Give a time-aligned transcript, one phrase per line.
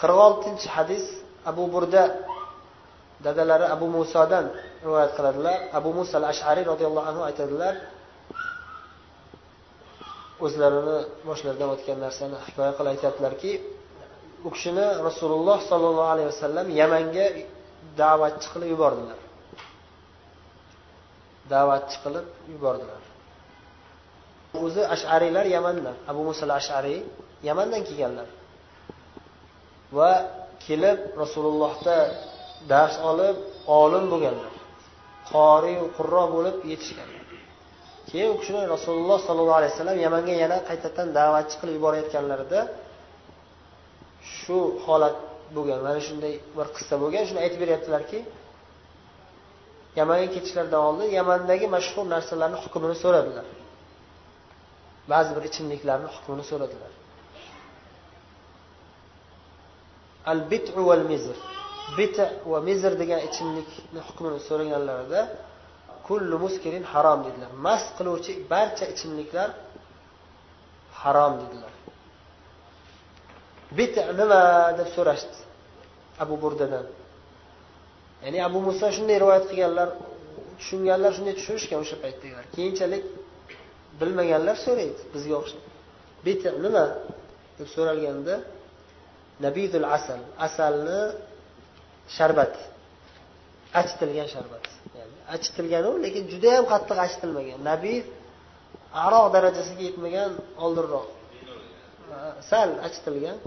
[0.00, 1.04] qirq oltinchi hadis
[1.50, 2.04] abu burda
[3.24, 4.46] dadalari abu musodan
[4.84, 5.56] rivoyat qiladilar.
[5.78, 7.74] Abu muso al ashariy roziyallohu anhu aytadilar
[10.44, 13.52] o'zlarini boshlaridan o'tgan narsani hikoya qilib aytyaptilarki
[14.46, 17.26] u kishini rasululloh sollallohu alayhi vasallam yamanga
[18.00, 19.18] da'vatchi qilib yubordilar.
[21.52, 23.02] Da'vatchi qilib yubordilar.
[24.64, 27.00] O'zi ashariylar yamandan abu musal ashariy
[27.48, 28.28] yamandan kelganlar.
[29.98, 30.12] Va
[30.66, 31.96] kelib rasulullohda
[32.72, 33.36] dars olib
[33.80, 34.52] olim bo'lganlar.
[35.32, 37.24] Qoriyu qurro bo'lib yetishganlar.
[38.10, 42.60] Keyin u kishini rasululloh sollallohu alayhi vasallam yamanga yana qaytadan da'vatchi qilib yuborayotganlarida
[44.38, 45.16] shu holat
[45.56, 47.22] bo'lgan mana shunday bir qissa bo'lgan.
[47.28, 48.18] Shuni aytib beryaptilarki
[49.98, 53.46] yamanga ketishlaridan oldin yamandagi mashhur narsalarni hukmini so'radilar.
[55.12, 56.92] Ba'zi bir ichimliklarni hukmini so'radilar.
[60.30, 61.36] Al bitu val mizr
[61.98, 65.20] bita va mizr degan ichimlikni hukmini so'raganlarida
[66.06, 67.50] kullu muskirin harom dedilar.
[67.66, 69.48] Mast qiluvchi barcha ichimliklar
[71.00, 71.72] harom dedilar.
[73.78, 74.42] Bita nima
[74.78, 75.38] deb so'rashdi
[76.22, 76.86] abu burdadan?
[78.24, 79.88] Ya'ni abu muso shunday rivoyat qilganlar
[80.58, 83.04] tushunganlar shunday tushunishgan o'sha paytdagilar keyinchalik
[84.00, 85.62] bilmaganlar so'raydi bizga o'xshab.
[86.26, 86.84] Bita nima
[87.58, 88.34] deb so'ralganda
[89.44, 90.20] nabidul asal.
[90.46, 91.00] Asalni
[92.16, 92.54] sharbat.
[93.80, 94.64] Achitilgan sharbat.
[94.98, 97.60] Yani achitilganu lekin judayam qattiq achitilmagan.
[97.70, 98.04] Nabid
[99.04, 100.32] aroq darajasiga yetmagan
[100.64, 101.08] oldinroq.
[102.50, 103.38] Sal achitilgan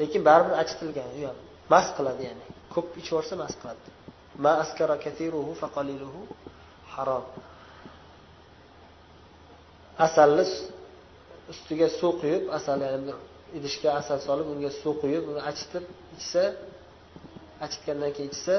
[0.00, 1.38] lekin baribir achitilgan u ham.
[1.72, 2.44] Mast qiladi ya'ni.
[2.74, 3.88] Ko'p ichib yuborsa mast qiladi.
[4.44, 6.20] Ma askara kathiruhu faqaliluhu
[6.94, 7.24] harom
[10.06, 10.44] asalni
[11.52, 13.14] ustiga suv quyib asal ya'ni
[13.56, 15.84] idishga asal solib unga suv quyib uni achitib
[16.18, 16.42] ichsa
[17.64, 18.56] achitgandan keyin ichsa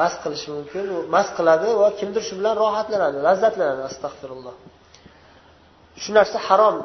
[0.00, 0.84] mast qilishi mumkin.
[0.94, 4.54] U mast qiladi va kimdir shu bilan rohatlanadi lazzatlanadi astag'firulloh
[6.02, 6.76] shu narsa harom.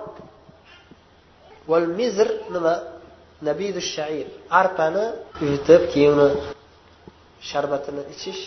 [1.71, 2.75] Val mizr nima?
[3.47, 4.27] Nabidu shair.
[4.61, 5.05] Arpani
[5.51, 6.29] yutib keyin uni
[7.49, 8.41] sharbatini ichish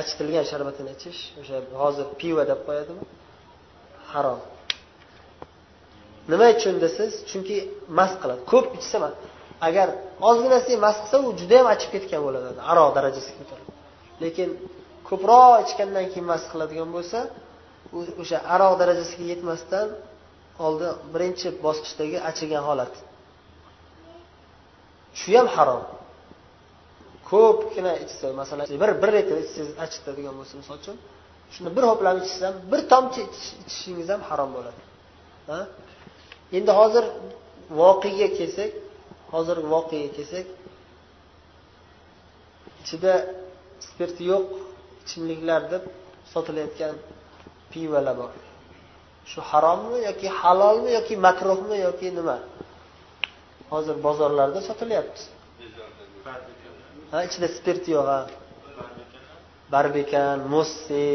[0.00, 3.02] achitilgan sharbatini ichish o'sha hozir pivo deb qo'yadimi?
[4.12, 4.40] Harom.
[6.30, 7.10] Nima uchun desiz?
[7.30, 7.56] Chunki
[7.98, 8.40] mast qiladi.
[8.52, 8.98] Ko'p ichsa
[9.68, 9.88] agar
[10.28, 12.48] ozginasiga mast qilsa u judayam achib ketgan bo'ladi.
[12.72, 13.68] Aroq darajasiga ko'tarib
[14.24, 14.48] lekin
[15.08, 17.18] ko'proq ichgandan keyin mast qiladigan bo'lsa
[18.22, 19.88] o'sha aroq darajasiga yetmasdan
[20.66, 22.94] oldin birinchi bosqichdagi achigan holat.
[25.20, 25.82] Shu ham harom.
[27.30, 30.96] Ko'pgina ichsa masalan bir bir litr ichsangiz achitadigan bo'lsa misol uchun
[31.54, 33.20] shuni bir ho'plab ichsangiz ham bir tomchi
[33.66, 34.80] ichishingiz ham harom bo'ladi.
[36.56, 37.04] Endi hozir
[37.80, 38.72] voqega kelsak
[39.32, 40.46] hozirgi voqega kelsak
[42.82, 43.14] ichida
[43.86, 44.44] spirti yo'q
[45.02, 45.82] ichimliklar deb
[46.32, 46.94] sotilayotgan
[47.70, 48.32] pivolar bor.
[49.30, 52.36] Shu harommi yoki halolmi yoki makruhmi yoki nima?
[53.72, 55.22] Hozir bozorlarda sotilyapti.
[57.12, 58.20] Ha ichida spirt yo'q ha.
[59.72, 61.06] Barbikan mossi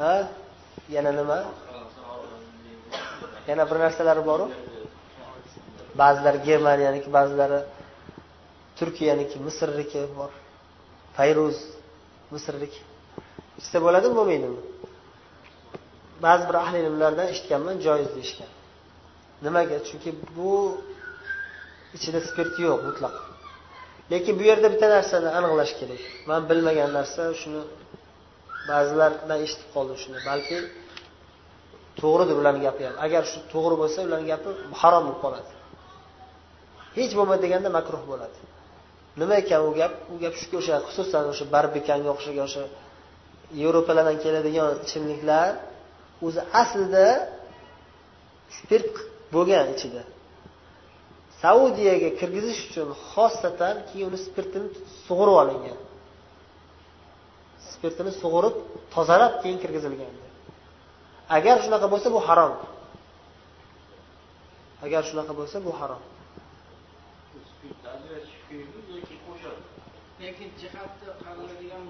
[0.00, 0.14] ha
[0.94, 1.38] yana nima?
[3.48, 4.46] Yana bir narsalari boru.
[6.00, 7.60] Ba'zilari germaniyaniki ba'zilari
[8.78, 10.32] turkiyaniki misrniki bor.
[11.16, 11.58] Fayruz
[12.34, 12.80] misrniki.
[13.60, 14.60] Ichsa bo'ladimi bo'lmaydimi
[16.24, 18.50] ba'zi bir ahli ilmlardan eshitganman joiz deyishgan.
[19.44, 19.76] Nimaga?
[19.88, 20.52] Chunki bu
[21.96, 23.14] ichida spirt yo'q mutlaq.
[24.12, 26.02] Lekin bu yerda bitta narsani aniqlash kerak.
[26.28, 27.62] Man bilmagan narsa shuni
[28.70, 30.18] ba'zilardan eshitib qoldim shuni.
[30.28, 30.58] Balki
[32.00, 32.96] to'g'ridir ularni gapi ham.
[33.06, 34.48] Agar shu to'g'ri bo'lsa ularni gapi
[34.80, 35.50] harom bo'lib qoladi.
[36.98, 38.38] Hech bo'lmadi deganda makruh bo'ladi.
[39.20, 39.92] Nima ekan u gap?
[40.12, 42.62] U gap shuki o'sha xususan o'sha barbikanga o'xshagan o'sha
[43.60, 45.50] yevropalardan keladigan ichimliklar
[46.26, 47.06] o'zi aslida
[48.58, 48.94] spirt
[49.34, 50.02] bo'lgan ichida.
[51.42, 54.68] Saudiyaga kirgizish uchun xosatan keyin uni spirtini
[55.06, 55.78] sug'urib olingan.
[57.72, 58.54] Spirtini sug'urib
[58.94, 60.14] tozalab keyin kirgizilgan
[61.36, 62.52] agar shunaqa bo'lsa bu harom.
[64.84, 66.02] Agar shunaqa bo'lsa bu harom.
[70.20, 70.48] Lekin
[71.22, 71.84] qaraladigan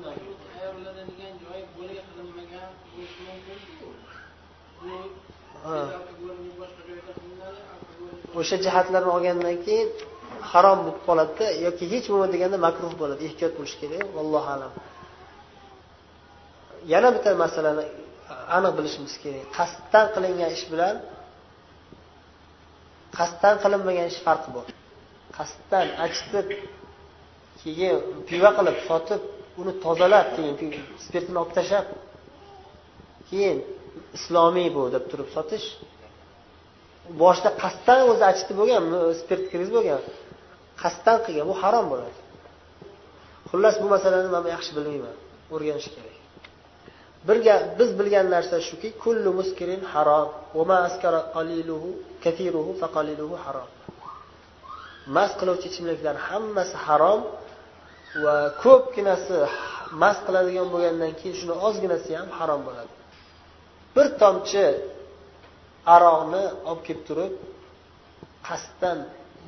[0.52, 3.88] tayyorlanadigan joyi bo'lak qilinmagan bo'lishi mumkinku
[8.38, 9.88] o'sha jihatlarni olgandan keyin
[10.50, 14.72] harom bo'lib qoladida yoki hech bo'lmadi deganda makruh bo'ladi ehtiyot bo'lish kerak vallohu alam.
[16.92, 17.84] Yana bitta masalani
[18.56, 19.44] aniq bilishimiz kerak.
[19.58, 20.96] Qasddan qilingan ish bilan
[23.18, 24.66] qasddan qilinmagan ish farqi bor.
[25.36, 26.48] Qasddan achitib
[27.60, 27.96] keyin
[28.28, 29.22] piva qilib sotib
[29.60, 30.54] uni tozalab keyin
[31.04, 31.86] spirtini olib tashlab
[33.28, 33.58] keyin
[34.16, 35.66] islomiy bu deb turib sotish.
[37.22, 38.84] Boshida qasddan o'zi achitib bo'lgan
[39.20, 40.02] spirt kirgizib bo'lgan
[40.82, 42.18] qasddan qilgan bu harom bo'ladi.
[43.50, 45.16] Xullas bu masalani man yaxshi bilmayman
[45.54, 46.15] o'rganish kerak.
[47.28, 47.38] Bir
[47.78, 50.28] biz bilgan narsa shuki kullu muskirin harom.
[53.44, 53.70] Harom.
[55.16, 57.20] Mast qiluvchi ichimliklar hammasi harom
[58.24, 59.36] va ko'pginasi
[60.02, 62.92] mast qiladigan bo'lgandan keyin shuni ozginasi ham harom bo'ladi.
[63.96, 64.64] Bir tomchi
[65.94, 67.32] aroqni olib kelib turib
[68.48, 68.98] qasddan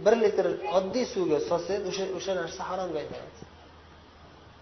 [0.04, 0.46] bir litr
[0.78, 3.47] oddiy suvga solsangiz o'sha o'sha narsa haromga aylanadi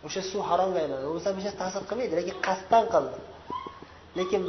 [0.07, 3.19] o'sha suv haromga aylanadi bo'lmasa hech ta'sir qilmaydi lekin qasddan qildi.
[4.19, 4.43] Lekin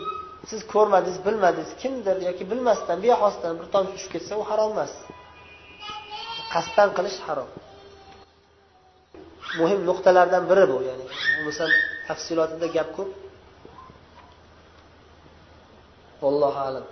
[0.49, 4.93] siz ko'rmadingiz bilmadingiz kimdir yoki bilmasdan bexosdan bir tomchi tushib ketsa u harom emas.
[6.53, 7.49] Qasddan qilish harom.
[9.59, 11.05] Muhim nuqtalardan biri bu ya'ni
[11.35, 11.65] bo'lmasa
[12.07, 13.09] tafsilotida gap ko'p.
[16.23, 16.85] Vallohu alam.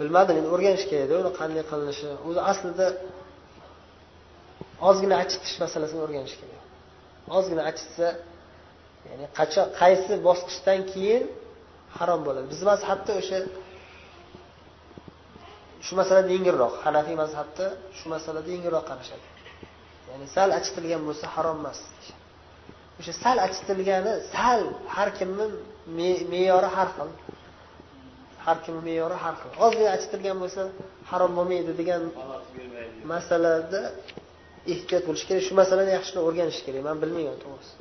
[0.00, 2.08] Bilmadim endi o'rganish kerakda uni qanday qilinishi.
[2.28, 2.86] O'zi aslida
[4.88, 6.62] ozgina achitish masalasini o'rganish kerak.
[7.36, 8.06] Ozgina achitsa
[9.08, 11.22] ya'ni qachon qaysi bosqichdan keyin
[11.98, 12.46] harom bo'ladi.
[12.52, 13.38] Bizni mazhabda o'sha
[15.86, 16.74] shu masalada yengilroq.
[16.84, 17.66] Hanafiy mazhabda
[17.98, 19.26] shu masalada yengilroq qarashadi.
[20.10, 21.80] Ya'ni sal achitilgan bo'lsa harom emas.
[23.00, 24.60] O'sha sal achitilgani sal
[24.94, 25.46] har kimni
[26.32, 27.10] me'yori har xil.
[28.44, 30.62] Har kimni me'yori har xil ozgina achitilgan bo'lsa
[31.10, 32.02] harom bo'lmaydi degan
[33.12, 33.82] masalada
[34.72, 35.42] ehtiyot bo'lish kerak.
[35.48, 36.82] Shu masalani yaxshilab o'rganish kerak.
[36.88, 37.74] Man bilmayman to'g'risi.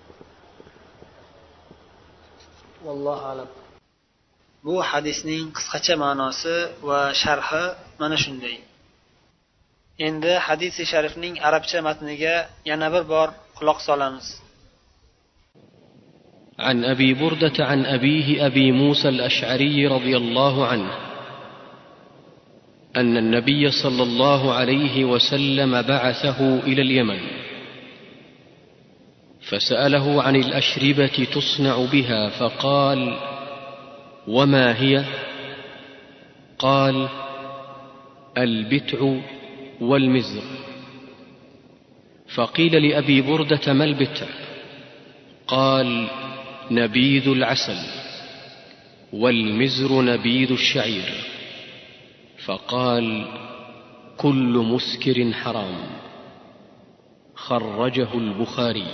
[2.86, 3.50] Vallohu alam.
[4.66, 6.56] Bu hadisning qisqacha ma'nosi
[6.90, 7.66] va sharhi
[8.02, 8.56] mana shunday.
[10.08, 12.36] Endi hadisi sharifning arabcha matniga
[12.70, 13.28] yana bir bor
[13.58, 14.28] quloq solamiz.
[16.60, 20.92] عن أبي بردة عن أبيه أبي موسى الأشعري رضي الله عنه
[22.96, 27.20] أن النبي صلى الله عليه وسلم بعثه إلى اليمن
[29.42, 33.18] فسأله عن الأشربة تصنع بها فقال
[34.28, 35.06] وما هي؟
[36.60, 37.08] قال
[38.38, 39.16] البتع
[39.82, 40.44] والمزر.
[42.36, 44.28] فقيل لأبي بردة ما البتع؟
[45.48, 46.08] قال
[46.72, 47.78] نبيذ العسل
[49.14, 51.14] والمزر نبيذ الشعير
[52.46, 53.26] فقال
[54.18, 55.78] كل مسكر حرام
[57.36, 58.88] خرجه البخاري